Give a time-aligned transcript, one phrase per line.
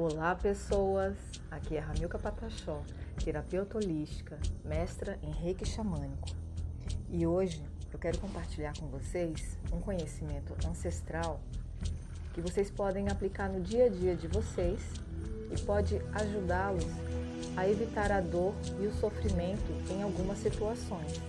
[0.00, 1.16] Olá pessoas,
[1.50, 2.84] aqui é Ramilka Patachó,
[3.24, 6.28] terapeuta holística, mestra em reiki xamânico.
[7.10, 7.60] E hoje
[7.92, 11.40] eu quero compartilhar com vocês um conhecimento ancestral
[12.32, 14.80] que vocês podem aplicar no dia a dia de vocês
[15.50, 16.86] e pode ajudá-los
[17.56, 21.20] a evitar a dor e o sofrimento em algumas situações.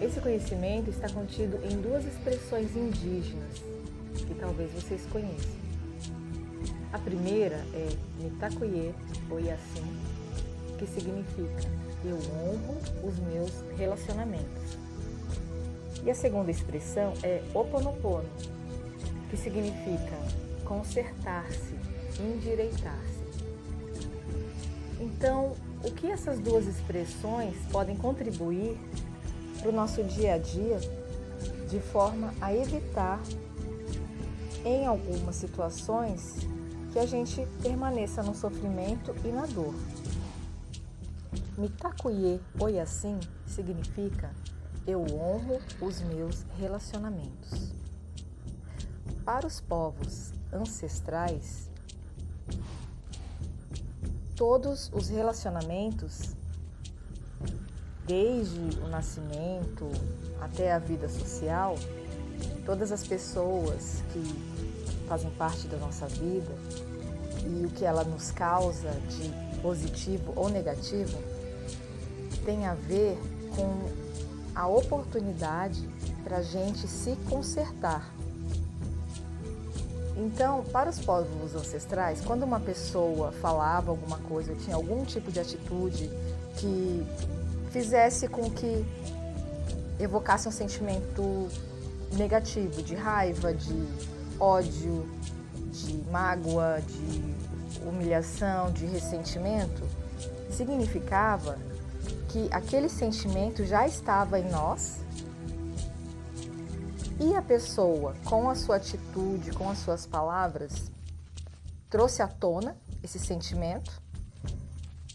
[0.00, 3.76] Esse conhecimento está contido em duas expressões indígenas
[4.26, 5.66] que talvez vocês conheçam.
[6.92, 7.88] A primeira é
[8.20, 8.94] Mitakuye
[9.30, 9.96] Oyasin,
[10.78, 11.68] que significa
[12.04, 14.78] eu honro os meus relacionamentos.
[16.04, 18.28] E a segunda expressão é Oponopono,
[19.28, 20.16] que significa
[20.64, 21.74] consertar-se,
[22.20, 23.26] endireitar-se.
[25.00, 25.54] Então,
[25.84, 28.76] o que essas duas expressões podem contribuir
[29.58, 30.78] para o nosso dia a dia
[31.68, 33.20] de forma a evitar
[34.66, 36.34] em algumas situações
[36.92, 39.72] que a gente permaneça no sofrimento e na dor.
[41.56, 44.34] Mitakuye Oyasin significa
[44.84, 47.72] eu honro os meus relacionamentos.
[49.24, 51.70] Para os povos ancestrais,
[54.34, 56.34] todos os relacionamentos,
[58.04, 59.88] desde o nascimento
[60.40, 61.76] até a vida social,
[62.64, 64.55] todas as pessoas que
[65.06, 66.52] fazem parte da nossa vida
[67.44, 71.16] e o que ela nos causa de positivo ou negativo
[72.44, 73.18] tem a ver
[73.54, 73.90] com
[74.54, 75.88] a oportunidade
[76.24, 78.12] para a gente se consertar.
[80.16, 85.38] Então, para os povos ancestrais, quando uma pessoa falava alguma coisa, tinha algum tipo de
[85.38, 86.10] atitude
[86.56, 87.06] que
[87.70, 88.84] fizesse com que
[90.00, 91.48] evocasse um sentimento
[92.12, 93.86] negativo, de raiva, de
[94.40, 95.08] ódio,
[95.70, 97.34] de mágoa, de
[97.86, 99.82] humilhação, de ressentimento,
[100.50, 101.58] significava
[102.28, 105.00] que aquele sentimento já estava em nós
[107.18, 110.90] e a pessoa, com a sua atitude, com as suas palavras,
[111.88, 114.02] trouxe à tona esse sentimento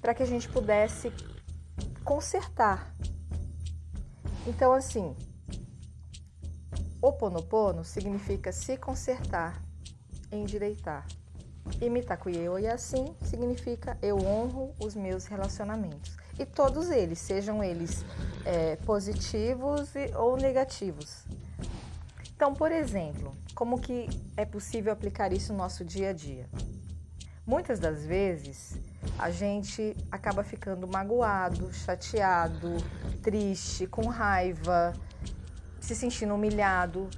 [0.01, 1.13] para que a gente pudesse
[2.03, 2.91] consertar.
[4.47, 5.15] Então, assim,
[7.01, 9.59] Oponopono significa se consertar,
[10.31, 11.07] endireitar.
[11.81, 16.15] E Mitakuye Oyasin significa eu honro os meus relacionamentos.
[16.37, 18.05] E todos eles, sejam eles
[18.45, 21.25] é, positivos ou negativos.
[22.35, 24.07] Então, por exemplo, como que
[24.37, 26.47] é possível aplicar isso no nosso dia a dia?
[27.45, 28.77] Muitas das vezes
[29.17, 32.77] a gente acaba ficando magoado, chateado,
[33.21, 34.93] triste, com raiva,
[35.81, 37.09] se sentindo humilhado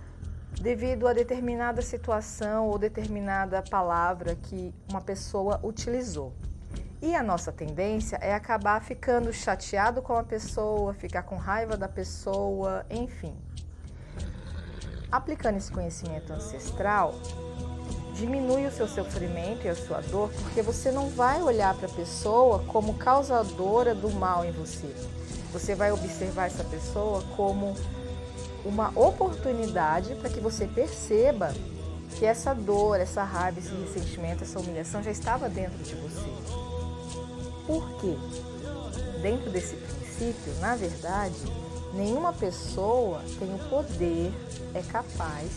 [0.59, 6.33] devido a determinada situação ou determinada palavra que uma pessoa utilizou.
[7.01, 11.89] E a nossa tendência é acabar ficando chateado com a pessoa, ficar com raiva da
[11.89, 13.35] pessoa, enfim.
[15.11, 17.13] Aplicando esse conhecimento ancestral,
[18.13, 21.93] diminui o seu sofrimento e a sua dor, porque você não vai olhar para a
[21.93, 24.87] pessoa como causadora do mal em você.
[25.51, 27.75] Você vai observar essa pessoa como
[28.65, 31.53] uma oportunidade para que você perceba
[32.17, 36.29] que essa dor, essa raiva, esse ressentimento, essa humilhação já estava dentro de você.
[37.65, 38.15] Por quê?
[39.21, 41.35] Dentro desse princípio, na verdade,
[41.93, 44.31] nenhuma pessoa tem o poder,
[44.73, 45.49] é capaz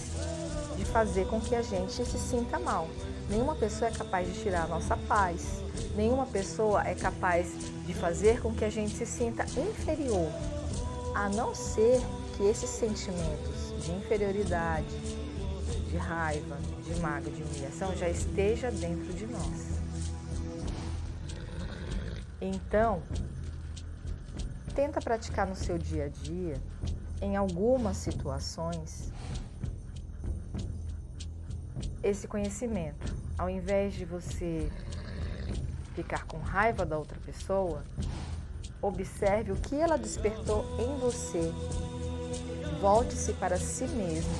[0.76, 2.88] de fazer com que a gente se sinta mal.
[3.28, 5.62] Nenhuma pessoa é capaz de tirar a nossa paz.
[5.96, 7.48] Nenhuma pessoa é capaz
[7.86, 10.30] de fazer com que a gente se sinta inferior,
[11.14, 12.00] a não ser
[12.36, 14.94] que esses sentimentos de inferioridade,
[15.88, 19.80] de raiva, de mágoa, de humilhação já esteja dentro de nós.
[22.40, 23.02] Então,
[24.74, 26.60] tenta praticar no seu dia a dia,
[27.22, 29.10] em algumas situações,
[32.02, 33.16] esse conhecimento.
[33.38, 34.70] Ao invés de você
[35.94, 37.82] ficar com raiva da outra pessoa,
[38.82, 41.52] observe o que ela despertou em você
[42.86, 44.30] Volte-se para si mesmo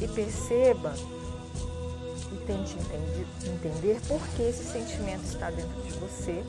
[0.00, 0.94] e perceba
[2.32, 2.74] e tente
[3.44, 6.42] entender por que esse sentimento está dentro de você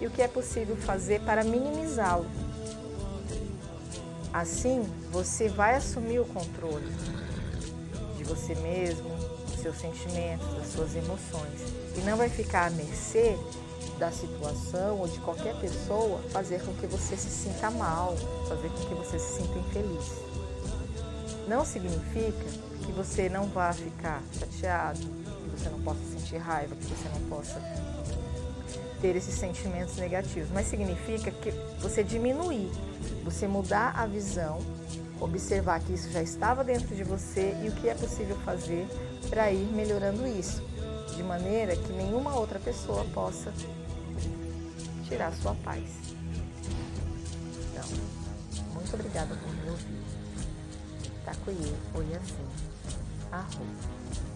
[0.00, 2.26] e o que é possível fazer para minimizá-lo.
[4.32, 4.82] Assim,
[5.12, 6.90] você vai assumir o controle
[8.16, 9.08] de você mesmo,
[9.52, 11.60] dos seus sentimentos, das suas emoções
[11.96, 13.38] e não vai ficar à mercê
[14.00, 18.16] da situação ou de qualquer pessoa fazer com que você se sinta mal,
[18.48, 20.41] fazer com que você se sinta infeliz.
[21.46, 22.44] Não significa
[22.84, 27.28] que você não vá ficar chateado, que você não possa sentir raiva, que você não
[27.28, 27.60] possa
[29.00, 31.50] ter esses sentimentos negativos, mas significa que
[31.80, 32.70] você diminuir,
[33.24, 34.60] você mudar a visão,
[35.20, 38.86] observar que isso já estava dentro de você e o que é possível fazer
[39.28, 40.62] para ir melhorando isso,
[41.16, 43.52] de maneira que nenhuma outra pessoa possa
[45.08, 45.84] tirar sua paz.
[47.70, 47.84] Então,
[48.72, 50.02] muito obrigada por me ouvir.
[51.24, 52.48] Takuye Oyasin.
[53.32, 54.31] Arroz.